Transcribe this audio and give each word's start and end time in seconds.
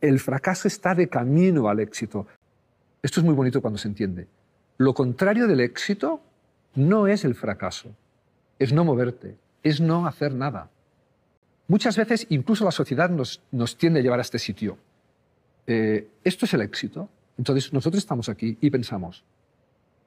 El 0.00 0.18
fracaso 0.18 0.68
está 0.68 0.94
de 0.94 1.08
camino 1.08 1.68
al 1.68 1.80
éxito. 1.80 2.26
Esto 3.02 3.20
es 3.20 3.26
muy 3.26 3.34
bonito 3.34 3.60
cuando 3.60 3.78
se 3.78 3.88
entiende. 3.88 4.26
Lo 4.78 4.94
contrario 4.94 5.46
del 5.46 5.60
éxito 5.60 6.20
no 6.74 7.06
es 7.06 7.24
el 7.24 7.34
fracaso, 7.34 7.90
es 8.58 8.72
no 8.72 8.84
moverte, 8.84 9.36
es 9.62 9.80
no 9.80 10.06
hacer 10.06 10.34
nada. 10.34 10.70
Muchas 11.68 11.96
veces 11.96 12.26
incluso 12.30 12.64
la 12.64 12.70
sociedad 12.70 13.10
nos, 13.10 13.42
tiende 13.76 14.00
a 14.00 14.02
llevar 14.02 14.18
a 14.18 14.22
este 14.22 14.38
sitio. 14.38 14.78
Eh, 15.66 16.08
esto 16.24 16.46
es 16.46 16.54
el 16.54 16.62
éxito. 16.62 17.08
Entonces 17.36 17.72
nosotros 17.72 18.02
estamos 18.02 18.28
aquí 18.28 18.58
y 18.60 18.70
pensamos, 18.70 19.24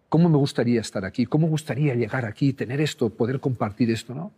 ¿cómo 0.10 0.30
me 0.30 0.38
gustaría 0.38 0.82
estar 0.82 1.06
aquí? 1.06 1.26
¿Cómo 1.26 1.48
gustaría 1.48 1.96
llegar 1.96 2.26
aquí, 2.26 2.54
tener 2.54 2.82
esto, 2.82 3.10
poder 3.10 3.40
compartir 3.40 3.90
esto? 3.90 4.14
¿no? 4.14 4.32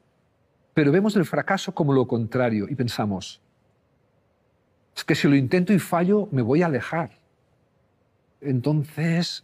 Pero 0.73 0.91
vemos 0.91 1.15
el 1.15 1.25
fracaso 1.25 1.73
como 1.73 1.93
lo 1.93 2.07
contrario 2.07 2.67
y 2.69 2.75
pensamos, 2.75 3.41
es 4.95 5.03
que 5.03 5.15
si 5.15 5.27
lo 5.27 5.35
intento 5.35 5.73
y 5.73 5.79
fallo, 5.79 6.27
me 6.31 6.41
voy 6.41 6.61
a 6.61 6.67
alejar. 6.67 7.11
Entonces, 8.41 9.43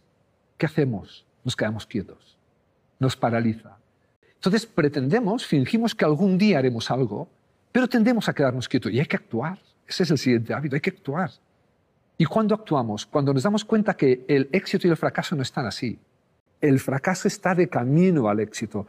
¿qué 0.56 0.66
hacemos? 0.66 1.26
Nos 1.44 1.56
quedamos 1.56 1.86
quietos. 1.86 2.38
Nos 2.98 3.16
paraliza. 3.16 3.76
Entonces 4.34 4.66
pretendemos, 4.66 5.46
fingimos 5.46 5.94
que 5.94 6.04
algún 6.04 6.38
día 6.38 6.58
haremos 6.58 6.90
algo, 6.90 7.28
pero 7.70 7.88
tendemos 7.88 8.28
a 8.28 8.34
quedarnos 8.34 8.68
quietos 8.68 8.92
y 8.92 8.98
hay 8.98 9.06
que 9.06 9.16
actuar. 9.16 9.58
Ese 9.86 10.04
es 10.04 10.10
el 10.10 10.18
siguiente 10.18 10.54
hábito, 10.54 10.74
hay 10.74 10.80
que 10.80 10.90
actuar. 10.90 11.30
¿Y 12.18 12.24
cuándo 12.24 12.54
actuamos? 12.54 13.06
Cuando 13.06 13.32
nos 13.34 13.42
damos 13.42 13.64
cuenta 13.64 13.94
que 13.94 14.24
el 14.28 14.48
éxito 14.52 14.86
y 14.86 14.90
el 14.90 14.96
fracaso 14.96 15.34
no 15.36 15.42
están 15.42 15.66
así. 15.66 15.98
El 16.60 16.78
fracaso 16.78 17.28
está 17.28 17.54
de 17.54 17.68
camino 17.68 18.28
al 18.28 18.40
éxito. 18.40 18.86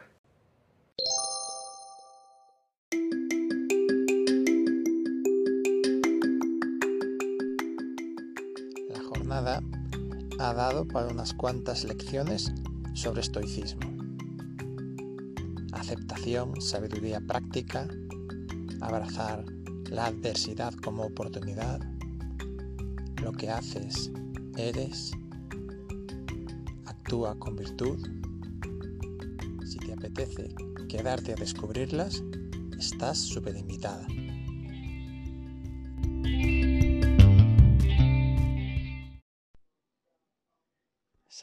Ha 10.43 10.53
dado 10.53 10.87
para 10.87 11.07
unas 11.07 11.33
cuantas 11.33 11.83
lecciones 11.83 12.51
sobre 12.93 13.21
estoicismo 13.21 13.93
aceptación, 15.83 16.61
sabiduría 16.61 17.19
práctica, 17.19 17.87
abrazar 18.79 19.43
la 19.89 20.05
adversidad 20.05 20.73
como 20.73 21.03
oportunidad, 21.03 21.81
lo 23.21 23.31
que 23.33 23.49
haces, 23.49 24.11
eres, 24.55 25.11
actúa 26.85 27.37
con 27.37 27.55
virtud. 27.55 27.99
Si 29.65 29.77
te 29.79 29.93
apetece 29.93 30.55
quedarte 30.87 31.33
a 31.33 31.35
descubrirlas, 31.35 32.23
estás 32.79 33.17
súper 33.17 33.57
invitada. 33.57 34.07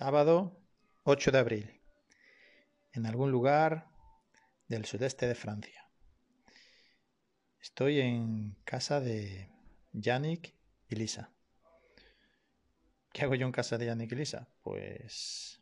Sábado 0.01 0.59
8 1.03 1.31
de 1.31 1.39
abril. 1.39 1.81
En 2.95 3.05
algún 3.05 3.31
lugar 3.31 3.91
del 4.67 4.87
sudeste 4.87 5.27
de 5.29 5.35
Francia. 5.35 5.91
Estoy 7.61 8.01
en 8.01 8.57
casa 8.65 9.01
de 9.01 9.51
Yannick 9.93 10.55
y 10.89 10.97
Lisa. 10.97 11.35
¿Qué 13.13 13.25
hago 13.25 13.35
yo 13.35 13.45
en 13.45 13.53
casa 13.53 13.77
de 13.77 13.85
Yannick 13.85 14.13
y 14.13 14.15
Lisa? 14.15 14.49
Pues 14.63 15.61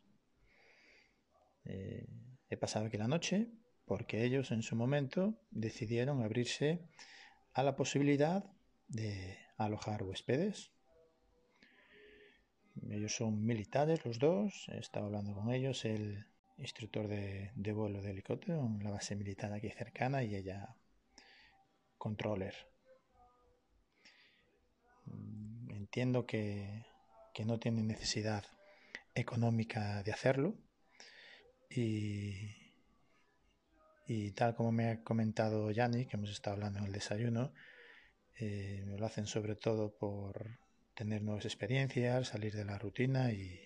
eh, 1.65 2.07
he 2.47 2.55
pasado 2.55 2.85
aquí 2.85 2.95
la 2.95 3.09
noche 3.09 3.51
porque 3.83 4.23
ellos 4.23 4.51
en 4.51 4.63
su 4.63 4.77
momento 4.77 5.37
decidieron 5.51 6.23
abrirse 6.23 6.87
a 7.51 7.61
la 7.61 7.75
posibilidad 7.75 8.45
de 8.87 9.37
alojar 9.57 10.03
huéspedes. 10.03 10.71
Ellos 12.89 13.15
son 13.15 13.45
militares 13.45 14.05
los 14.05 14.19
dos, 14.19 14.67
he 14.69 14.79
estado 14.79 15.07
hablando 15.07 15.33
con 15.33 15.51
ellos, 15.51 15.85
el 15.85 16.25
instructor 16.57 17.07
de, 17.07 17.51
vuelo 17.73 18.01
de 18.01 18.11
helicóptero 18.11 18.59
en 18.59 18.83
la 18.83 18.91
base 18.91 19.15
militar 19.15 19.51
aquí 19.53 19.69
cercana 19.69 20.23
y 20.23 20.35
ella 20.35 20.75
controller. 21.97 22.55
Mm, 25.05 25.71
entiendo 25.71 26.25
que, 26.25 26.85
no 27.45 27.57
tiene 27.57 27.81
necesidad 27.81 28.43
económica 29.15 30.03
de 30.03 30.11
hacerlo 30.11 30.57
y, 31.69 32.33
y, 34.07 34.31
tal 34.31 34.55
como 34.55 34.73
me 34.73 34.89
ha 34.89 35.03
comentado 35.05 35.71
Yanni, 35.71 36.05
que 36.05 36.17
hemos 36.17 36.31
estado 36.31 36.55
hablando 36.55 36.79
en 36.79 36.87
el 36.87 36.91
desayuno, 36.91 37.53
eh, 38.35 38.83
lo 38.85 39.05
hacen 39.05 39.25
sobre 39.25 39.55
todo 39.55 39.95
por 39.97 40.59
tener 40.99 41.21
nuevas 41.21 41.45
experiencias, 41.45 42.27
salir 42.27 42.53
de 42.53 42.65
la 42.65 42.77
rutina 42.77 43.31
y, 43.31 43.65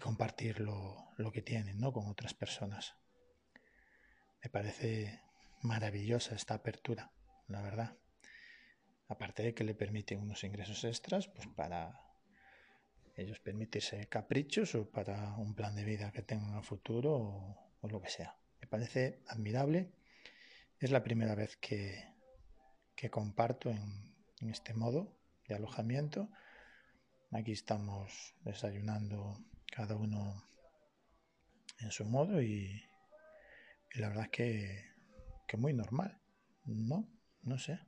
compartir 0.00 0.60
lo, 0.60 1.12
que 1.32 1.42
tienen 1.42 1.78
¿no? 1.78 1.92
con 1.92 2.06
otras 2.06 2.34
personas. 2.34 2.94
Me 4.42 4.48
parece 4.48 5.20
maravillosa 5.62 6.36
esta 6.36 6.54
apertura, 6.54 7.10
la 7.48 7.62
verdad. 7.62 7.96
Aparte 9.08 9.42
de 9.42 9.54
que 9.54 9.64
le 9.64 9.74
permiten 9.74 10.20
unos 10.20 10.44
ingresos 10.44 10.84
extras, 10.84 11.26
pues 11.26 11.48
para 11.48 12.00
ellos 13.16 13.40
permitirse 13.40 14.06
caprichos 14.08 14.76
o 14.76 14.88
para 14.88 15.34
un 15.36 15.56
plan 15.56 15.74
de 15.74 15.84
vida 15.84 16.12
que 16.12 16.22
tengan 16.22 16.54
a 16.54 16.62
futuro 16.62 17.12
o, 17.80 17.88
lo 17.88 18.00
que 18.00 18.08
sea. 18.08 18.36
Me 18.60 18.68
parece 18.68 19.20
admirable. 19.26 19.90
Es 20.78 20.92
la 20.92 21.02
primera 21.02 21.34
vez 21.34 21.56
que, 21.56 22.04
comparto 23.10 23.70
en 23.70 24.48
este 24.48 24.74
modo 24.74 25.23
de 25.48 25.54
alojamiento. 25.54 26.28
Aquí 27.30 27.52
estamos 27.52 28.34
desayunando 28.44 29.38
cada 29.70 29.96
uno 29.96 30.44
en 31.80 31.90
su 31.90 32.04
modo 32.04 32.40
y, 32.42 32.82
la 33.94 34.08
verdad 34.08 34.24
es 34.24 34.30
que, 34.30 34.84
que 35.46 35.56
muy 35.56 35.72
normal, 35.72 36.20
¿no? 36.64 37.08
No 37.42 37.58
sé, 37.58 37.78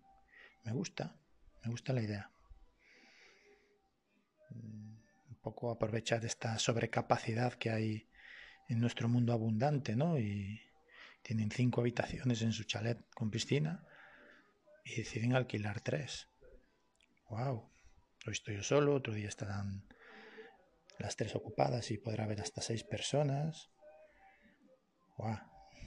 me 0.65 0.73
gusta, 0.73 1.17
me 1.65 1.71
gusta 1.71 1.93
la 1.93 2.03
idea. 2.03 2.31
Mm, 4.51 4.97
un 5.31 5.37
poco 5.43 5.71
aprovechar 5.71 6.25
esta 6.25 6.59
sobrecapacidad 6.59 7.55
que 7.55 7.71
hay 7.71 8.09
en 8.69 8.81
nuestro 8.81 9.09
mundo 9.09 9.33
abundante, 9.33 9.97
¿no? 9.97 10.19
Y 10.19 10.61
tienen 11.23 11.51
cinco 11.51 11.81
habitaciones 11.81 12.43
en 12.43 12.53
su 12.53 12.65
chalet 12.65 12.99
con 13.15 13.31
piscina 13.31 13.85
y 14.85 14.97
deciden 14.97 15.35
alquilar 15.35 15.81
tres. 15.81 16.29
¡Wow! 17.29 17.69
Hoy 18.27 18.33
estoy 18.33 18.57
yo 18.57 18.63
solo, 18.63 18.95
otro 18.95 19.13
día 19.13 19.29
estarán 19.29 19.85
las 20.99 21.17
tres 21.17 21.35
ocupadas 21.35 21.91
y 21.91 21.99
podrá 21.99 22.25
haber 22.25 22.41
hasta 22.41 22.61
seis 22.63 22.85
personas. 22.85 23.69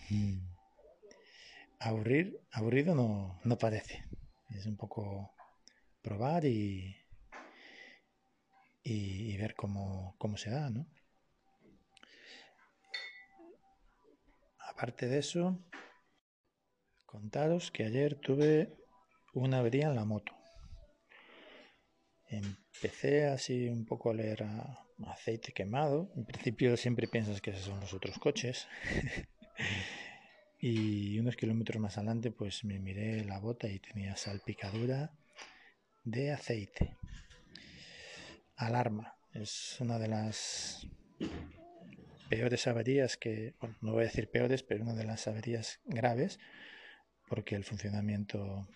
Mm. 0.10 0.40
Aburrir, 1.80 2.42
aburrido 2.52 2.94
no, 2.94 3.40
no 3.46 3.58
parece. 3.58 4.04
Es 4.50 4.66
un 4.66 4.76
poco 4.76 5.34
probar 6.02 6.44
y, 6.44 6.98
y, 8.84 9.38
ver 9.38 9.56
cómo, 9.56 10.16
cómo, 10.18 10.36
se 10.36 10.50
da, 10.50 10.70
¿no? 10.70 10.88
Aparte 14.58 15.08
de 15.08 15.20
eso, 15.20 15.58
contaros 17.06 17.72
que 17.72 17.86
ayer 17.86 18.16
tuve 18.16 18.78
una 19.34 19.60
avería 19.60 19.88
en 19.88 19.96
la 19.96 20.04
moto. 20.04 20.39
Empecé 22.30 23.26
así 23.26 23.68
un 23.68 23.86
poco 23.86 24.12
a 24.12 24.14
leer 24.14 24.46
aceite 25.08 25.52
quemado. 25.52 26.12
En 26.16 26.26
principio 26.26 26.78
siempre 26.78 27.08
piensas 27.08 27.42
que 27.42 27.52
esos 27.52 27.66
son 27.66 27.80
los 27.80 27.94
otros 27.94 28.18
coches. 28.20 28.68
y 30.60 31.18
unos 31.20 31.36
kilómetros 31.36 31.81
más 31.81 31.98
adelante 31.98 32.31
pues 32.31 32.64
me 32.64 32.80
miré 32.80 33.24
la 33.26 33.40
bota 33.40 33.68
y 33.68 33.80
tenía 33.80 34.16
salpicadura 34.16 35.12
de 36.04 36.31
aceite. 36.31 36.96
Alarma. 38.56 39.16
Es 39.34 39.78
una 39.80 40.00
de 40.00 40.08
las 40.08 40.88
peores 42.30 42.68
averías 42.68 43.16
que, 43.18 43.56
bueno, 43.60 43.75
no 43.82 43.94
voy 43.94 44.02
a 44.02 44.08
decir 44.08 44.30
peores, 44.30 44.64
pero 44.64 44.84
una 44.84 44.96
de 44.96 45.06
las 45.06 45.28
averías 45.28 45.80
graves 45.86 46.40
porque 47.30 47.56
el 47.56 47.64
funcionamiento 47.64 48.68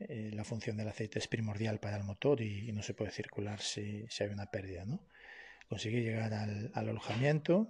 eh, 0.00 0.30
la 0.32 0.44
función 0.44 0.76
del 0.76 0.88
aceite 0.88 1.18
es 1.18 1.26
primordial 1.26 1.80
para 1.80 1.96
el 1.96 2.04
motor 2.04 2.40
y, 2.40 2.70
no 2.72 2.82
se 2.82 2.94
puede 2.94 3.10
circular 3.10 3.60
si, 3.60 4.06
hay 4.20 4.28
una 4.28 4.46
pérdida. 4.46 4.84
¿no? 4.84 5.00
Conseguí 5.68 6.02
llegar 6.02 6.32
al, 6.32 6.70
alojamiento 6.74 7.68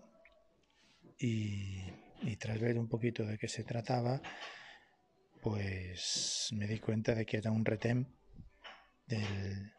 y, 1.18 1.82
tras 2.38 2.60
ver 2.60 2.78
un 2.78 2.88
poquito 2.88 3.24
de 3.24 3.38
qué 3.38 3.48
se 3.48 3.64
trataba, 3.64 4.20
pues 5.40 6.50
me 6.52 6.66
di 6.66 6.78
cuenta 6.78 7.14
de 7.14 7.24
que 7.24 7.38
era 7.38 7.50
un 7.50 7.64
retén 7.64 8.08
de 9.06 9.72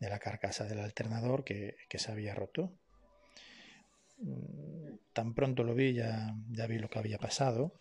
la 0.00 0.18
carcasa 0.18 0.64
del 0.64 0.80
alternador 0.80 1.44
que, 1.44 1.76
se 1.94 2.10
había 2.10 2.34
roto. 2.34 2.72
Mm, 4.18 4.96
tan 5.12 5.34
pronto 5.34 5.62
lo 5.62 5.74
vi, 5.74 5.94
ya, 5.94 6.34
ya 6.50 6.66
vi 6.66 6.78
lo 6.78 6.90
que 6.90 6.98
había 6.98 7.18
pasado, 7.18 7.72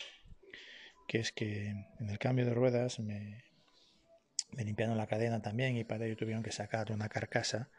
que 1.08 1.20
es 1.20 1.32
que 1.32 1.70
en 1.70 2.10
el 2.10 2.20
cambio 2.20 2.46
de 2.46 2.54
ruedas 2.54 3.00
me, 3.00 3.46
me 4.56 4.63
limpiaron 4.63 4.98
la 4.98 5.07
cadena 5.07 5.42
también 5.42 5.78
y 5.78 5.84
para 5.84 6.06
ello 6.06 6.18
tuvieron 6.18 6.44
que 6.44 6.52
sacar 6.52 6.92
una 6.92 7.10
carcasa 7.10 7.69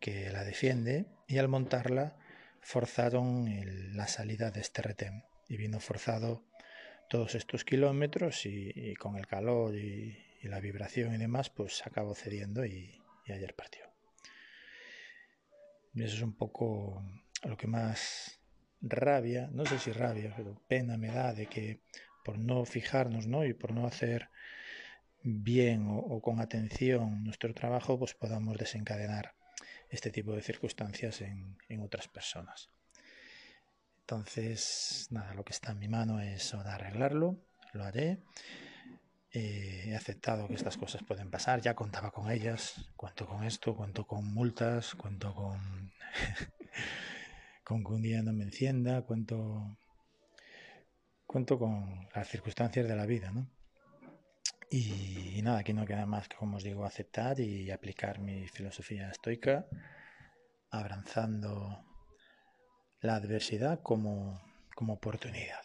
que 0.00 0.30
la 0.30 0.44
defiende 0.44 1.06
y 1.26 1.38
al 1.38 1.48
montarla 1.48 2.16
forzaron 2.60 3.48
la 3.96 4.08
salida 4.08 4.50
de 4.50 4.60
este 4.60 4.82
retén 4.82 5.24
y 5.48 5.56
vino 5.56 5.80
forzado 5.80 6.44
todos 7.08 7.34
estos 7.36 7.64
kilómetros 7.64 8.44
y, 8.46 8.94
con 8.94 9.16
el 9.16 9.26
calor 9.26 9.76
y, 9.76 10.22
la 10.42 10.60
vibración 10.60 11.12
y 11.12 11.18
demás 11.18 11.50
pues 11.50 11.84
acabó 11.84 12.14
cediendo 12.14 12.64
y, 12.64 13.02
y 13.24 13.32
ayer 13.32 13.52
partió. 13.54 13.84
Y 15.92 16.04
eso 16.04 16.14
es 16.14 16.22
un 16.22 16.36
poco 16.36 17.02
lo 17.42 17.56
que 17.56 17.66
más 17.66 18.40
rabia, 18.80 19.48
no 19.50 19.66
sé 19.66 19.80
si 19.80 19.90
rabia, 19.90 20.32
pero 20.36 20.62
pena 20.68 20.96
me 20.96 21.08
da 21.08 21.32
de 21.32 21.46
que 21.46 21.80
por 22.24 22.38
no 22.38 22.64
fijarnos 22.64 23.26
¿no? 23.26 23.44
y 23.44 23.54
por 23.54 23.72
no 23.72 23.86
hacer 23.86 24.28
bien 25.26 25.86
o, 25.88 26.20
con 26.20 26.40
atención 26.40 27.24
nuestro 27.24 27.52
trabajo, 27.52 27.98
pues 27.98 28.14
podamos 28.14 28.56
desencadenar 28.56 29.34
este 29.90 30.10
tipo 30.10 30.32
de 30.32 30.40
circunstancias 30.40 31.20
en, 31.20 31.80
otras 31.80 32.06
personas. 32.08 32.70
Entonces, 34.00 35.08
nada, 35.10 35.34
lo 35.34 35.44
que 35.44 35.52
está 35.52 35.72
en 35.72 35.80
mi 35.80 35.88
mano 35.88 36.20
es 36.20 36.54
arreglarlo, 36.54 37.36
lo 37.72 37.84
haré. 37.84 38.22
Eh, 39.32 39.86
he 39.88 39.96
aceptado 39.96 40.46
que 40.46 40.54
estas 40.54 40.76
cosas 40.76 41.02
pueden 41.02 41.30
pasar, 41.30 41.60
ya 41.60 41.74
contaba 41.74 42.12
con 42.12 42.30
ellas, 42.30 42.92
cuento 42.94 43.26
con 43.26 43.44
esto, 43.44 43.74
cuento 43.74 44.06
con 44.06 44.32
multas, 44.32 44.94
cuento 44.94 45.34
con, 45.34 45.92
con 47.64 47.82
que 47.82 47.92
un 47.92 48.02
día 48.02 48.22
no 48.22 48.32
me 48.32 48.44
encienda, 48.44 49.02
cuento, 49.02 49.76
cuento 51.26 51.58
con 51.58 52.08
las 52.14 52.28
circunstancias 52.28 52.88
de 52.88 52.96
la 52.96 53.06
vida, 53.06 53.32
¿no? 53.32 53.50
Y, 54.70 55.40
nada, 55.42 55.58
aquí 55.58 55.72
no 55.72 55.86
queda 55.86 56.06
más 56.06 56.28
que, 56.28 56.36
como 56.36 56.56
os 56.56 56.64
digo, 56.64 56.84
aceptar 56.84 57.38
y 57.40 57.70
aplicar 57.70 58.18
mi 58.18 58.48
filosofía 58.48 59.10
estoica, 59.10 59.66
abrazando 60.70 61.84
la 63.00 63.14
adversidad 63.14 63.80
como, 63.82 64.40
como 64.74 64.94
oportunidad. 64.94 65.60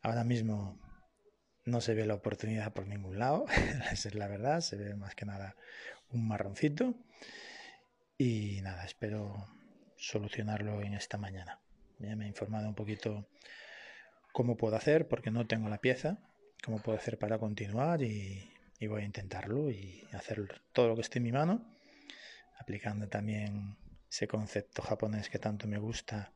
Ahora 0.00 0.22
mismo 0.24 0.78
no 1.64 1.80
se 1.80 1.94
ve 1.94 2.06
la 2.06 2.14
oportunidad 2.14 2.72
por 2.72 2.86
ningún 2.86 3.18
lado, 3.18 3.46
esa 3.92 4.08
es 4.08 4.14
la 4.14 4.28
verdad, 4.28 4.60
se 4.60 4.76
ve 4.76 4.94
más 4.94 5.14
que 5.14 5.26
nada 5.26 5.56
un 6.10 6.26
marroncito. 6.28 6.94
Y 8.16 8.60
nada, 8.62 8.84
espero 8.84 9.48
solucionarlo 9.96 10.82
en 10.82 10.94
esta 10.94 11.18
mañana. 11.18 11.60
Ya 11.98 12.14
me 12.14 12.26
he 12.26 12.28
informado 12.28 12.68
un 12.68 12.74
poquito 12.74 13.26
cómo 14.32 14.56
puedo 14.56 14.76
hacer, 14.76 15.08
porque 15.08 15.30
no 15.30 15.46
tengo 15.46 15.68
la 15.68 15.78
pieza, 15.78 16.18
cómo 16.64 16.78
puedo 16.80 16.96
hacer 16.96 17.18
para 17.18 17.38
continuar 17.38 18.02
y, 18.02 18.48
voy 18.88 19.02
a 19.02 19.04
intentarlo 19.04 19.70
y 19.70 20.08
hacer 20.12 20.60
todo 20.72 20.88
lo 20.88 20.94
que 20.96 21.02
esté 21.02 21.18
en 21.18 21.24
mi 21.24 21.32
mano, 21.32 21.64
aplicando 22.58 23.08
también 23.08 23.76
ese 24.10 24.26
concepto 24.26 24.82
japonés 24.82 25.30
que 25.30 25.38
tanto 25.38 25.68
me 25.68 25.78
gusta, 25.78 26.32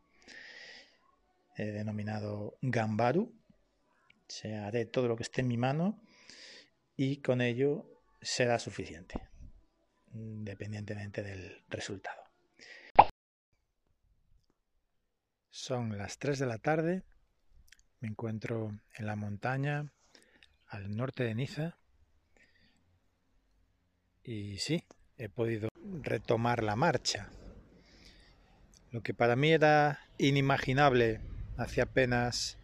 denominado 1.57 2.57
Gambaru. 2.63 3.33
O 4.45 4.65
haré 4.65 4.87
todo 4.87 5.09
lo 5.09 5.17
que 5.17 5.23
esté 5.23 5.41
en 5.41 5.49
mi 5.49 5.57
mano 5.57 6.01
y 6.97 7.19
con 7.19 7.41
ello 7.41 7.87
será 8.21 8.59
suficiente, 8.59 9.21
independientemente 10.13 11.23
del 11.23 11.65
resultado. 11.69 12.23
Son 15.51 15.97
las 15.97 16.19
3 16.19 16.39
de 16.41 16.47
la 16.47 16.59
tarde, 16.59 17.03
me 18.01 18.09
encuentro 18.09 18.79
en 18.95 19.07
la 19.07 19.17
montaña 19.17 19.93
al 20.69 20.97
norte 20.97 21.25
de 21.25 21.35
Niza. 21.35 21.77
Y 24.25 24.59
sí, 24.59 24.85
he 25.19 25.29
podido 25.29 25.69
retomar 26.03 26.63
la 26.63 26.77
marcha. 26.77 27.31
Lo 28.91 29.03
que 29.03 29.15
para 29.15 29.37
mí 29.37 29.51
era 29.51 30.01
inimaginable 30.19 31.21
hace 31.57 31.81
apenas 31.81 32.59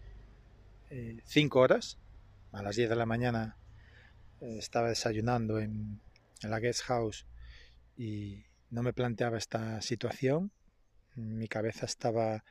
eh, 0.91 1.21
cinco 1.25 1.61
horas, 1.61 1.99
a 2.53 2.63
las 2.63 2.77
10 2.77 2.91
de 2.91 2.97
la 2.97 3.07
mañana 3.07 3.57
eh, 4.41 4.57
estaba 4.59 4.89
desayunando 4.89 5.59
en, 5.59 6.01
en 6.43 6.51
la 6.51 6.61
guest 6.61 6.83
house 6.83 7.27
y 7.97 8.45
no 8.71 8.83
me 8.83 8.93
planteaba 8.93 9.39
esta 9.39 9.81
situación. 9.81 10.51
Mi 11.15 11.49
cabeza 11.49 11.87
estaba 11.87 12.45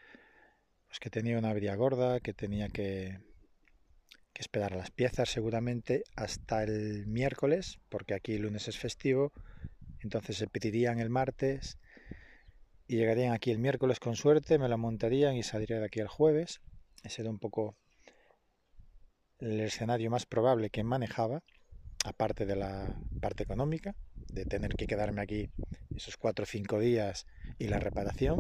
pues 0.88 1.00
que 1.00 1.10
tenía 1.10 1.38
una 1.38 1.52
avería 1.52 1.76
gorda, 1.76 2.20
que 2.20 2.34
tenía 2.34 2.70
que 2.70 3.20
que 4.34 4.42
esperar 4.42 4.76
las 4.76 4.92
piezas 4.92 5.30
seguramente 5.30 6.04
hasta 6.16 6.64
el 6.64 7.08
miércoles, 7.08 7.80
porque 7.90 8.14
aquí 8.14 8.34
el 8.34 8.44
lunes 8.44 8.68
es 8.68 8.78
festivo, 8.78 9.32
entonces 10.00 10.38
se 10.38 10.48
pedirían 10.48 11.00
el 11.00 11.10
martes 11.10 11.78
y 12.88 12.98
llegarían 12.98 13.34
aquí 13.34 13.52
el 13.52 13.60
miércoles 13.60 14.00
con 14.00 14.16
suerte, 14.16 14.60
me 14.60 14.70
la 14.70 14.78
montarían 14.78 15.36
y 15.36 15.44
saldría 15.44 15.80
de 15.80 15.86
aquí 15.86 16.00
el 16.00 16.08
jueves. 16.08 16.62
Ese 17.04 17.22
era 17.22 17.32
un 17.32 17.40
poco 17.40 17.76
el 19.40 19.60
escenario 19.60 20.12
más 20.12 20.26
probable 20.26 20.70
que 20.70 20.84
manejaba, 20.84 21.44
aparte 22.06 22.46
de 22.46 22.56
la 22.56 22.96
parte 23.20 23.44
económica, 23.44 23.96
de 24.28 24.46
tener 24.46 24.76
que 24.76 24.88
quedarme 24.88 25.22
aquí 25.22 25.50
esos 25.96 26.18
cuatro 26.18 26.44
o 26.44 26.46
cinco 26.46 26.80
días 26.80 27.26
y 27.58 27.68
la 27.68 27.80
reparación. 27.80 28.40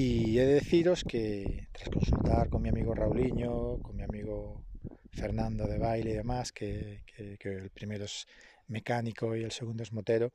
Y 0.00 0.38
he 0.38 0.46
de 0.46 0.54
deciros 0.54 1.02
que 1.02 1.66
tras 1.72 1.88
consultar 1.88 2.48
con 2.48 2.62
mi 2.62 2.68
amigo 2.68 2.94
Rauliño, 2.94 3.80
con 3.82 3.96
mi 3.96 4.04
amigo 4.04 4.62
Fernando 5.10 5.66
de 5.66 5.76
baile 5.76 6.10
y 6.10 6.12
demás, 6.12 6.52
que, 6.52 7.02
el 7.16 7.70
primero 7.70 8.04
es 8.04 8.28
mecánico 8.68 9.34
y 9.34 9.42
el 9.42 9.50
segundo 9.50 9.82
es 9.82 9.92
motero, 9.92 10.30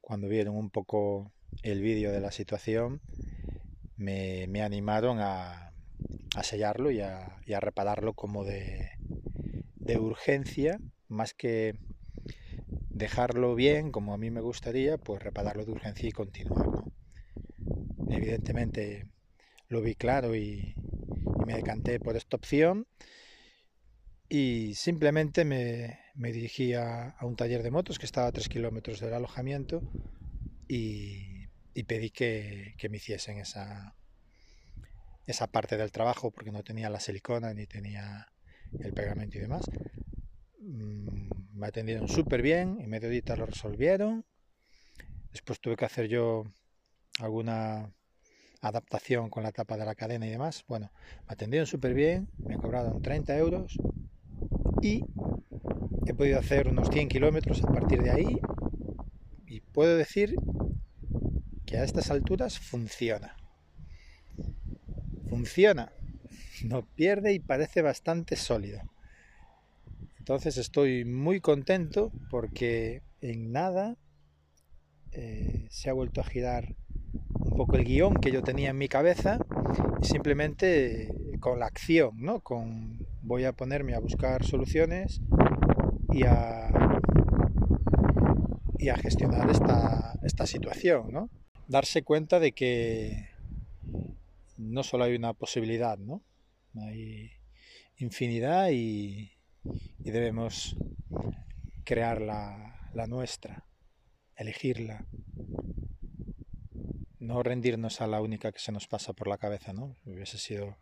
cuando 0.00 0.28
vieron 0.28 0.56
un 0.56 0.70
poco 0.70 1.30
el 1.62 1.82
vídeo 1.82 2.10
de 2.10 2.20
la 2.20 2.30
situación, 2.30 3.02
me, 3.98 4.62
animaron 4.62 5.18
a, 5.20 5.74
sellarlo 6.42 6.90
y 6.90 7.02
a, 7.02 7.60
repararlo 7.60 8.14
como 8.14 8.44
de, 8.44 8.92
urgencia, 10.00 10.80
más 11.08 11.34
que 11.34 11.74
dejarlo 12.88 13.54
bien 13.56 13.92
como 13.92 14.14
a 14.14 14.16
mí 14.16 14.30
me 14.30 14.40
gustaría, 14.40 14.96
pues 14.96 15.22
repararlo 15.22 15.66
de 15.66 15.72
urgencia 15.72 16.08
y 16.08 16.12
continuar 16.12 16.86
evidentemente 18.08 19.06
lo 19.68 19.80
vi 19.80 19.94
claro 19.94 20.34
y, 20.34 20.74
me 21.46 21.54
decanté 21.54 22.00
por 22.00 22.16
esta 22.16 22.36
opción 22.36 22.88
y 24.28 24.74
simplemente 24.74 25.44
me, 25.44 26.00
dirigí 26.16 26.74
a, 26.74 27.16
un 27.22 27.36
taller 27.36 27.62
de 27.62 27.70
motos 27.70 27.98
que 27.98 28.06
estaba 28.06 28.26
a 28.26 28.32
tres 28.32 28.48
kilómetros 28.48 28.98
del 29.00 29.14
alojamiento 29.14 29.82
y, 30.68 31.46
pedí 31.86 32.10
que, 32.10 32.74
me 32.90 32.96
hiciesen 32.96 33.38
esa, 33.38 33.94
esa 35.26 35.46
parte 35.46 35.76
del 35.76 35.92
trabajo 35.92 36.32
porque 36.32 36.50
no 36.50 36.64
tenía 36.64 36.90
la 36.90 36.98
silicona 36.98 37.54
ni 37.54 37.66
tenía 37.66 38.26
el 38.80 38.92
pegamento 38.92 39.38
y 39.38 39.42
demás. 39.42 39.64
Mm, 40.58 41.28
me 41.52 41.66
atendieron 41.66 42.08
súper 42.08 42.42
bien, 42.42 42.78
y 42.80 42.86
medio 42.86 43.08
día 43.08 43.36
lo 43.36 43.46
resolvieron. 43.46 44.24
Después 45.30 45.60
tuve 45.60 45.76
que 45.76 45.84
hacer 45.84 46.08
yo 46.08 46.44
alguna 47.20 47.95
adaptación 48.66 49.30
con 49.30 49.42
la 49.42 49.52
tapa 49.52 49.76
de 49.76 49.84
la 49.84 49.94
cadena 49.94 50.26
y 50.26 50.30
demás. 50.30 50.64
Bueno, 50.68 50.90
me 51.26 51.32
atendieron 51.32 51.66
súper 51.66 51.94
bien, 51.94 52.28
me 52.38 52.56
cobraron 52.56 53.02
30 53.02 53.36
euros 53.36 53.78
y 54.82 55.04
he 56.06 56.14
podido 56.14 56.38
hacer 56.38 56.68
unos 56.68 56.88
100 56.90 57.08
kilómetros 57.08 57.62
a 57.64 57.68
partir 57.68 58.02
de 58.02 58.10
ahí 58.10 58.40
y 59.46 59.60
puedo 59.60 59.96
decir 59.96 60.34
que 61.64 61.78
a 61.78 61.84
estas 61.84 62.10
alturas 62.10 62.58
funciona. 62.58 63.36
Funciona, 65.28 65.92
no 66.64 66.86
pierde 66.86 67.32
y 67.32 67.38
parece 67.40 67.82
bastante 67.82 68.36
sólido. 68.36 68.80
Entonces 70.18 70.56
estoy 70.56 71.04
muy 71.04 71.40
contento 71.40 72.10
porque 72.30 73.02
en 73.20 73.52
nada 73.52 73.96
eh, 75.12 75.66
se 75.70 75.88
ha 75.88 75.92
vuelto 75.92 76.20
a 76.20 76.24
girar 76.24 76.74
poco 77.56 77.76
el 77.76 77.84
guion 77.84 78.14
que 78.14 78.30
yo 78.30 78.42
tenía 78.42 78.70
en 78.70 78.78
mi 78.78 78.88
cabeza 78.88 79.38
simplemente 80.02 81.12
con 81.40 81.58
la 81.58 81.66
acción, 81.66 82.12
¿no? 82.18 82.40
Con 82.40 83.06
voy 83.22 83.44
a 83.44 83.52
ponerme 83.52 83.94
a 83.94 83.98
buscar 83.98 84.44
soluciones 84.44 85.22
y 86.12 86.24
a, 86.24 86.70
y 88.78 88.88
a 88.90 88.96
gestionar 88.96 89.50
esta, 89.50 90.18
esta 90.22 90.46
situación, 90.46 91.10
¿no? 91.10 91.30
Darse 91.66 92.02
cuenta 92.02 92.38
de 92.38 92.52
que 92.52 93.30
no 94.58 94.82
solo 94.82 95.04
hay 95.04 95.16
una 95.16 95.32
posibilidad, 95.32 95.98
¿no? 95.98 96.22
Hay 96.74 97.30
infinidad 97.96 98.68
y, 98.70 99.32
y 100.04 100.10
debemos 100.10 100.76
crear 101.84 102.20
la, 102.20 102.90
la 102.92 103.06
nuestra, 103.06 103.66
elegirla 104.36 105.06
no 107.26 107.42
rendirnos 107.42 108.00
a 108.00 108.06
la 108.06 108.20
única 108.20 108.52
que 108.52 108.58
se 108.58 108.72
nos 108.72 108.86
pasa 108.86 109.12
por 109.12 109.28
la 109.28 109.38
cabeza, 109.38 109.72
¿no? 109.72 109.96
Hubiese 110.04 110.38
sido 110.38 110.76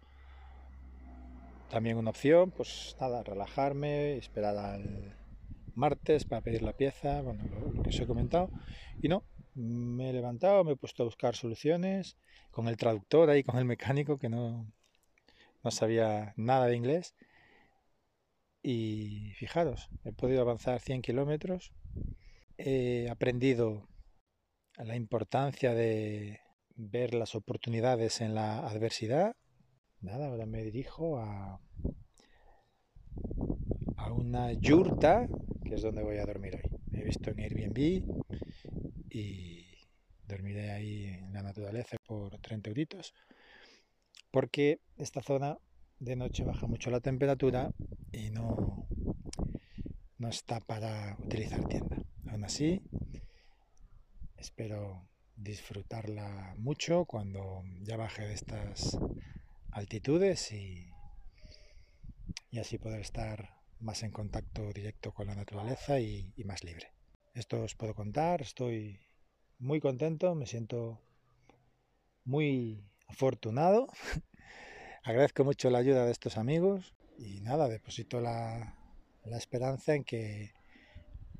también 1.70 1.96
una 1.96 2.10
opción, 2.10 2.50
pues 2.50 2.96
nada, 3.00 3.22
relajarme, 3.22 4.16
esperar 4.16 4.56
al 4.56 5.16
martes 5.74 6.24
para 6.24 6.42
pedir 6.42 6.62
la 6.62 6.76
pieza, 6.76 7.22
bueno, 7.22 7.44
lo, 7.44 7.82
que 7.82 7.88
os 7.88 8.00
he 8.00 8.06
comentado. 8.06 8.50
Y 9.02 9.08
no, 9.08 9.24
me 9.54 10.10
he 10.10 10.12
levantado, 10.12 10.62
me 10.64 10.72
he 10.72 10.76
puesto 10.76 11.02
a 11.02 11.06
buscar 11.06 11.34
soluciones 11.34 12.16
con 12.50 12.68
el 12.68 12.76
traductor 12.76 13.30
ahí, 13.30 13.42
con 13.42 13.58
el 13.58 13.64
mecánico 13.64 14.18
que 14.18 14.28
no, 14.28 14.70
no 15.62 15.70
sabía 15.70 16.34
nada 16.36 16.66
de 16.66 16.76
inglés. 16.76 17.14
Y 18.62 19.32
fijaros, 19.36 19.90
he 20.04 20.12
podido 20.12 20.42
avanzar 20.42 20.80
100 20.80 21.02
kilómetros, 21.02 21.72
he 22.56 23.08
aprendido 23.10 23.88
la 24.78 24.96
importancia 24.96 25.74
de 25.74 26.40
ver 26.76 27.14
las 27.14 27.34
oportunidades 27.34 28.20
en 28.20 28.34
la 28.34 28.66
adversidad. 28.66 29.36
Nada, 30.00 30.26
ahora 30.26 30.46
me 30.46 30.62
dirijo 30.62 31.18
a, 31.18 31.60
a 33.96 34.12
una 34.12 34.52
yurta, 34.52 35.28
que 35.64 35.74
es 35.74 35.82
donde 35.82 36.02
voy 36.02 36.18
a 36.18 36.26
dormir 36.26 36.56
hoy. 36.56 36.70
He 36.92 37.04
visto 37.04 37.30
en 37.30 37.40
Airbnb 37.40 37.78
y 39.10 39.64
dormiré 40.26 40.72
ahí 40.72 41.04
en 41.04 41.32
la 41.32 41.42
naturaleza 41.42 41.96
por 42.06 42.38
30 42.38 42.70
euritos, 42.70 43.14
porque 44.30 44.80
esta 44.96 45.22
zona 45.22 45.58
de 46.00 46.16
noche 46.16 46.44
baja 46.44 46.66
mucho 46.66 46.90
la 46.90 47.00
temperatura 47.00 47.72
y 48.12 48.30
no, 48.30 48.86
no 50.18 50.28
está 50.28 50.60
para 50.60 51.16
utilizar 51.24 51.64
tienda. 51.66 51.96
Aún 52.26 52.44
así, 52.44 52.82
espero 54.44 55.08
disfrutarla 55.36 56.54
mucho 56.58 57.06
cuando 57.06 57.62
ya 57.80 57.96
baje 57.96 58.26
de 58.26 58.34
estas 58.34 58.98
altitudes 59.70 60.52
y, 60.52 60.92
y 62.50 62.58
así 62.58 62.76
poder 62.76 63.00
estar 63.00 63.56
más 63.80 64.02
en 64.02 64.10
contacto 64.10 64.70
directo 64.74 65.12
con 65.12 65.28
la 65.28 65.34
naturaleza 65.34 65.98
y, 65.98 66.34
más 66.44 66.62
libre. 66.62 66.92
Esto 67.32 67.62
os 67.62 67.74
puedo 67.74 67.94
contar, 67.94 68.42
estoy 68.42 69.00
muy 69.58 69.80
contento, 69.80 70.34
me 70.34 70.46
siento 70.46 71.00
muy 72.24 72.84
afortunado. 73.06 73.88
Agradezco 75.04 75.44
mucho 75.44 75.70
la 75.70 75.78
ayuda 75.78 76.04
de 76.04 76.12
estos 76.12 76.36
amigos 76.36 76.94
y 77.18 77.40
nada, 77.40 77.66
deposito 77.68 78.20
la, 78.20 78.76
la 79.24 79.38
esperanza 79.38 79.94
en 79.94 80.04
que 80.04 80.52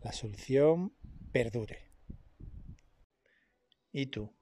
la 0.02 0.12
solución 0.12 0.94
perdure. 1.32 1.93
¿Y 3.96 4.06
tú? 4.06 4.34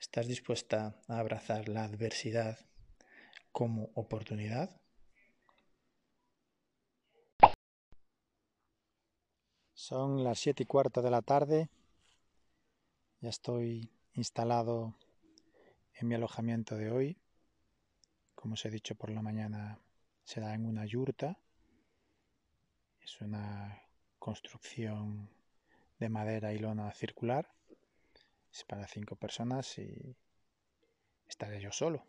¿Estás 0.00 0.26
dispuesta 0.26 0.98
a 1.08 1.18
abrazar 1.18 1.68
la 1.68 1.84
adversidad 1.84 2.58
como 3.52 3.90
oportunidad? 3.92 4.80
Son 9.74 10.24
las 10.24 10.38
siete 10.38 10.62
y 10.62 10.66
cuarto 10.66 11.02
de 11.02 11.10
la 11.10 11.20
tarde. 11.20 11.68
Ya 13.20 13.28
estoy 13.28 13.92
instalado 14.14 14.96
en 15.92 16.08
mi 16.08 16.14
alojamiento 16.14 16.74
de 16.74 16.90
hoy. 16.90 17.18
Como 18.34 18.54
os 18.54 18.64
he 18.64 18.70
dicho 18.70 18.94
por 18.94 19.10
la 19.10 19.20
mañana, 19.20 19.82
será 20.24 20.54
en 20.54 20.64
una 20.64 20.86
yurta. 20.86 21.38
Es 23.02 23.20
una 23.20 23.82
construcción 24.18 25.28
de 25.98 26.08
madera 26.08 26.54
y 26.54 26.58
lona 26.58 26.90
circular. 26.94 27.57
Es 28.52 28.64
para 28.64 28.86
cinco 28.86 29.16
personas 29.16 29.78
y 29.78 30.16
estaré 31.26 31.60
yo 31.60 31.72
solo. 31.72 32.04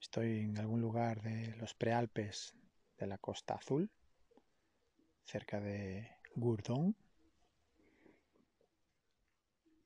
Estoy 0.00 0.40
en 0.40 0.58
algún 0.58 0.80
lugar 0.80 1.22
de 1.22 1.56
los 1.56 1.74
prealpes 1.74 2.54
de 2.98 3.06
la 3.06 3.18
Costa 3.18 3.54
Azul, 3.54 3.90
cerca 5.24 5.60
de 5.60 6.10
Gourdon. 6.34 6.96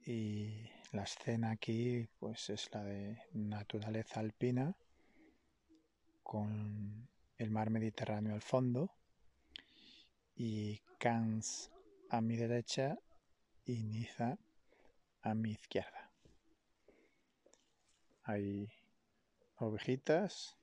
Y 0.04 0.69
la 0.92 1.04
escena 1.04 1.52
aquí 1.52 2.09
pues 2.19 2.50
es 2.50 2.69
la 2.73 2.83
de 2.83 3.23
naturaleza 3.33 4.21
alpina 4.21 4.76
con 6.23 7.09
el 7.38 7.50
mar 7.50 7.71
Mediterráneo 7.71 8.35
al 8.35 8.42
fondo 8.42 8.90
y 10.35 10.81
Cannes 10.99 11.71
a 12.11 12.21
mi 12.21 12.37
derecha 12.37 12.99
y 13.64 13.83
Niza 13.85 14.38
a 15.23 15.35
mi 15.35 15.52
izquierda. 15.52 16.11
Hay 18.25 18.71
ovejitas 19.57 20.57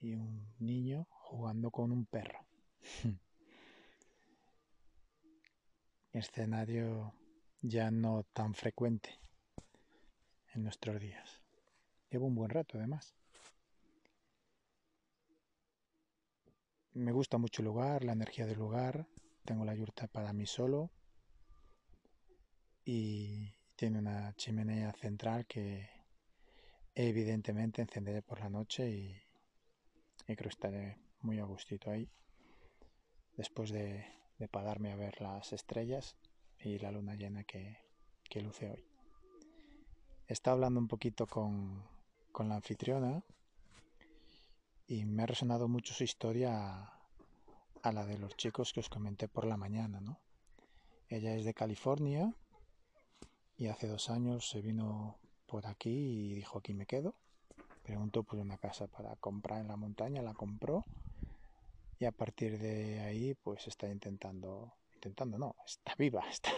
y 0.00 0.14
un 0.14 0.54
niño 0.58 1.06
jugando 1.10 1.70
con 1.70 1.92
un 1.92 2.06
perro. 2.06 2.46
escenario 6.12 7.12
ya 7.60 7.90
no 7.90 8.22
tan 8.32 8.54
frecuente 8.54 9.18
en 10.54 10.62
nuestros 10.62 11.00
días. 11.00 11.40
Llevo 12.10 12.26
un 12.26 12.34
buen 12.34 12.50
rato 12.50 12.78
además. 12.78 13.14
Me 16.92 17.10
gusta 17.10 17.38
mucho 17.38 17.62
el 17.62 17.66
lugar, 17.66 18.04
la 18.04 18.12
energía 18.12 18.46
del 18.46 18.58
lugar. 18.58 19.08
Tengo 19.44 19.64
la 19.64 19.74
yurta 19.74 20.06
para 20.06 20.32
mí 20.32 20.46
solo 20.46 20.90
y 22.84 23.52
tiene 23.76 23.98
una 23.98 24.34
chimenea 24.36 24.92
central 24.92 25.46
que 25.46 25.88
evidentemente 26.94 27.82
encenderé 27.82 28.22
por 28.22 28.40
la 28.40 28.48
noche 28.48 28.88
y, 28.88 29.20
creo 30.24 30.36
que 30.36 30.48
estaré 30.48 30.98
muy 31.20 31.38
a 31.38 31.44
gustito 31.44 31.90
ahí 31.90 32.08
después 33.36 33.70
de 33.70 34.14
de 34.38 34.48
pararme 34.48 34.92
a 34.92 34.96
ver 34.96 35.20
las 35.20 35.52
estrellas 35.52 36.16
y 36.58 36.78
la 36.78 36.90
luna 36.90 37.14
llena 37.14 37.44
que, 37.44 37.78
luce 38.42 38.68
hoy. 38.68 38.84
Está 40.26 40.50
hablando 40.50 40.80
un 40.80 40.88
poquito 40.88 41.26
con, 41.26 41.84
con, 42.32 42.48
la 42.48 42.56
anfitriona 42.56 43.22
y 44.88 45.04
me 45.04 45.22
ha 45.22 45.26
resonado 45.26 45.68
mucho 45.68 45.94
su 45.94 46.02
historia 46.02 46.90
a, 47.82 47.92
la 47.92 48.04
de 48.06 48.18
los 48.18 48.36
chicos 48.36 48.72
que 48.72 48.80
os 48.80 48.88
comenté 48.88 49.28
por 49.28 49.44
la 49.44 49.56
mañana. 49.56 50.00
¿no? 50.00 50.18
Ella 51.08 51.36
es 51.36 51.44
de 51.44 51.54
California 51.54 52.34
y 53.56 53.68
hace 53.68 53.86
dos 53.86 54.10
años 54.10 54.48
se 54.48 54.60
vino 54.60 55.18
por 55.46 55.66
aquí 55.66 55.90
y 55.90 56.34
dijo 56.34 56.58
aquí 56.58 56.74
me 56.74 56.86
quedo. 56.86 57.14
Preguntó 57.82 58.22
por 58.22 58.38
una 58.38 58.56
casa 58.56 58.86
para 58.86 59.14
comprar 59.16 59.60
en 59.60 59.68
la 59.68 59.76
montaña, 59.76 60.22
la 60.22 60.34
compró 60.34 60.84
y 61.98 62.06
a 62.06 62.12
partir 62.12 62.58
de 62.58 63.00
ahí 63.00 63.34
pues 63.34 63.66
está 63.68 63.88
intentando, 63.88 64.72
intentando 64.94 65.38
no, 65.38 65.54
está 65.66 65.94
viva, 65.96 66.24
está, 66.30 66.50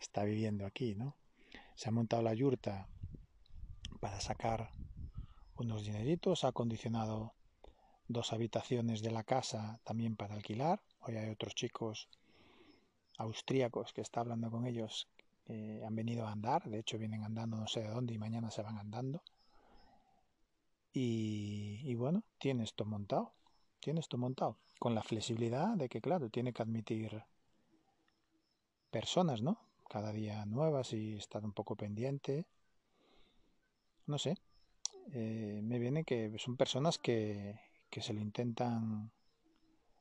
está 0.00 0.24
viviendo 0.24 0.64
aquí, 0.64 0.94
¿no? 0.94 1.16
Se 1.74 1.88
ha 1.88 1.92
montado 1.92 2.22
la 2.22 2.34
yurta 2.34 2.88
para 4.00 4.20
sacar 4.20 4.70
unos 5.56 5.84
dineritos, 5.84 6.44
ha 6.44 6.48
acondicionado 6.48 7.34
dos 8.06 8.32
habitaciones 8.32 9.02
de 9.02 9.10
la 9.10 9.24
casa 9.24 9.80
también 9.84 10.16
para 10.16 10.34
alquilar. 10.34 10.80
Hoy 11.00 11.16
hay 11.16 11.30
otros 11.30 11.54
chicos 11.54 12.08
austríacos 13.18 13.92
que 13.92 14.00
está 14.00 14.20
hablando 14.20 14.50
con 14.50 14.66
ellos 14.66 15.08
que 15.48 15.82
han 15.84 15.96
venido 15.96 16.26
a 16.26 16.32
andar, 16.32 16.62
de 16.70 16.78
hecho 16.78 16.98
vienen 16.98 17.24
andando 17.24 17.56
no 17.56 17.66
sé 17.66 17.80
de 17.80 17.88
dónde 17.88 18.14
y 18.14 18.18
mañana 18.18 18.50
se 18.52 18.62
van 18.62 18.78
andando. 18.78 19.22
Y, 20.92 21.80
y 21.84 21.94
bueno, 21.96 22.22
tiene 22.38 22.64
esto 22.64 22.84
montado 22.84 23.32
tiene 23.80 24.00
esto 24.00 24.18
montado. 24.18 24.58
Con 24.78 24.94
la 24.94 25.02
flexibilidad 25.02 25.74
de 25.76 25.88
que, 25.88 26.00
claro, 26.00 26.30
tiene 26.30 26.52
que 26.52 26.62
admitir 26.62 27.24
personas, 28.90 29.42
¿no? 29.42 29.58
Cada 29.88 30.12
día 30.12 30.44
nuevas 30.46 30.92
y 30.92 31.16
estar 31.16 31.44
un 31.44 31.52
poco 31.52 31.76
pendiente. 31.76 32.46
No 34.06 34.18
sé. 34.18 34.36
Eh, 35.12 35.60
me 35.62 35.78
viene 35.78 36.04
que 36.04 36.38
son 36.38 36.56
personas 36.56 36.98
que, 36.98 37.58
que 37.90 38.02
se 38.02 38.12
lo 38.12 38.20
intentan 38.20 39.10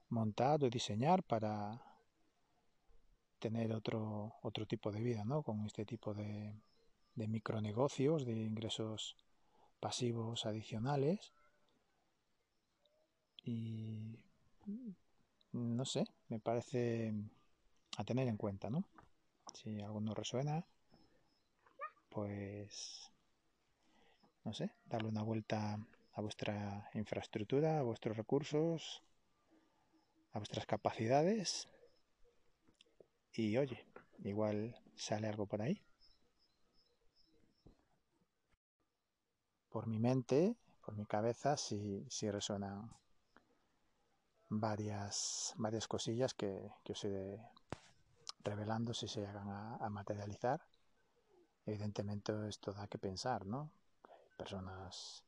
montar 0.09 0.63
o 0.63 0.69
diseñar 0.69 1.23
para 1.23 1.81
tener 3.39 3.73
otro, 3.73 4.35
otro 4.41 4.65
tipo 4.65 4.91
de 4.91 5.01
vida, 5.01 5.23
¿no? 5.25 5.43
Con 5.43 5.65
este 5.65 5.85
tipo 5.85 6.13
de, 6.13 6.53
de 7.15 7.27
micronegocios, 7.27 8.25
de 8.25 8.33
ingresos 8.33 9.15
pasivos 9.79 10.45
adicionales 10.45 11.33
y 13.43 14.19
no 15.53 15.85
sé, 15.85 16.03
me 16.29 16.39
parece 16.39 17.13
a 17.97 18.03
tener 18.03 18.27
en 18.27 18.37
cuenta, 18.37 18.69
¿no? 18.69 18.83
Si 19.53 19.81
alguno 19.81 20.13
resuena, 20.13 20.65
pues 22.09 23.11
no 24.43 24.53
sé, 24.53 24.71
darle 24.85 25.09
una 25.09 25.23
vuelta 25.23 25.79
a 26.13 26.21
vuestra 26.21 26.89
infraestructura, 26.93 27.79
a 27.79 27.83
vuestros 27.83 28.17
recursos, 28.17 29.03
a 30.33 30.39
vuestras 30.39 30.65
capacidades 30.65 31.67
y 33.37 33.57
oye, 33.57 33.85
igual 34.23 34.75
sale 34.95 35.27
algo 35.27 35.45
por 35.45 35.61
ahí. 35.61 35.79
Por 39.69 39.85
mi 39.85 39.99
mente, 39.99 40.55
por 40.83 40.95
mi 40.95 41.05
cabeza 41.05 41.55
si, 41.55 42.03
si 42.09 42.31
resuenan 42.31 42.89
varias, 44.49 45.53
varias 45.57 45.87
cosillas 45.87 46.33
que, 46.33 46.71
que 46.83 46.93
os 46.93 47.03
iré 47.03 47.39
revelando 48.43 48.93
si 48.93 49.07
se 49.07 49.21
llegan 49.21 49.49
a, 49.49 49.89
materializar. 49.89 50.59
Evidentemente 51.65 52.33
esto 52.47 52.71
da 52.73 52.87
que 52.87 52.97
pensar, 52.97 53.45
¿no? 53.45 53.69
Hay 54.09 54.29
personas 54.35 55.23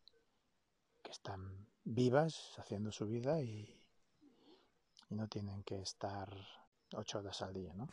que 1.04 1.12
están 1.12 1.68
vivas 1.84 2.58
haciendo 2.58 2.92
su 2.92 3.06
vida 3.06 3.42
y, 3.42 3.78
y 5.10 5.16
no 5.16 5.28
tienen 5.28 5.64
que 5.64 5.82
estar 5.82 6.30
ocho 6.96 7.20
horas 7.20 7.42
al 7.42 7.54
día, 7.54 7.74
¿no? 7.74 7.88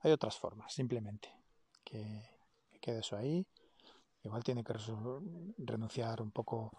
Hay 0.00 0.12
otras 0.12 0.36
formas, 0.36 0.72
simplemente, 0.72 1.32
que, 1.84 2.28
que 2.70 2.80
quede 2.80 3.00
eso 3.00 3.16
ahí. 3.16 3.46
Igual 4.24 4.44
tiene 4.44 4.62
que 4.62 4.74
renunciar 5.58 6.22
un 6.22 6.30
poco 6.30 6.72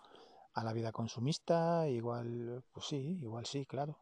a 0.53 0.63
la 0.63 0.73
vida 0.73 0.91
consumista, 0.91 1.87
igual, 1.89 2.63
pues 2.71 2.85
sí, 2.87 3.19
igual 3.21 3.45
sí, 3.45 3.65
claro. 3.65 3.99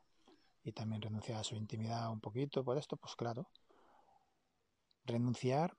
Y 0.64 0.74
también 0.74 1.02
renunciar 1.02 1.40
a 1.40 1.44
su 1.44 1.56
intimidad 1.56 2.12
un 2.12 2.20
poquito 2.20 2.64
por 2.64 2.78
esto, 2.78 2.98
pues 2.98 3.16
claro. 3.16 3.50
Renunciar 5.06 5.76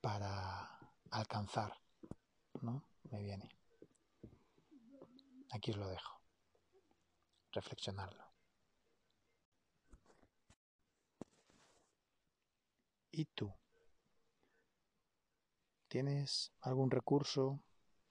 para 0.00 0.78
alcanzar, 1.10 1.78
¿no? 2.60 2.84
Me 3.10 3.22
viene. 3.22 3.48
Aquí 5.52 5.70
os 5.70 5.76
lo 5.78 5.88
dejo. 5.88 6.20
Reflexionarlo. 7.52 8.33
¿Y 13.16 13.26
tú? 13.26 13.54
¿Tienes 15.86 16.50
algún 16.62 16.90
recurso, 16.90 17.60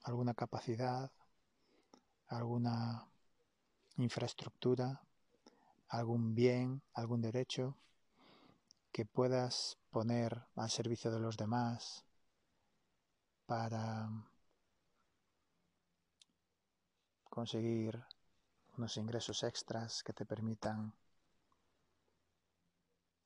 alguna 0.04 0.34
capacidad, 0.34 1.12
alguna 2.28 3.06
infraestructura, 3.98 5.02
algún 5.90 6.34
bien, 6.34 6.82
algún 6.94 7.20
derecho 7.20 7.76
que 8.94 9.06
puedas 9.06 9.78
poner 9.92 10.46
al 10.56 10.70
servicio 10.70 11.12
de 11.12 11.20
los 11.20 11.36
demás 11.36 12.06
para 13.46 14.10
conseguir 17.30 18.02
unos 18.78 18.96
ingresos 18.96 19.44
extras 19.44 20.02
que 20.02 20.14
te 20.14 20.26
permitan 20.26 20.94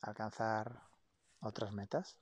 alcanzar 0.01 0.87
otras 1.41 1.72
metas? 1.74 2.17